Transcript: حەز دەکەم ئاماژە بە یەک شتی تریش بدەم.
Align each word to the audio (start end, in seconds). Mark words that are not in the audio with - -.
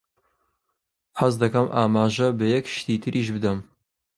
حەز 1.19 1.33
دەکەم 1.41 1.67
ئاماژە 1.75 2.27
بە 2.37 2.45
یەک 2.55 2.65
شتی 2.75 2.97
تریش 3.03 3.27
بدەم. 3.35 3.59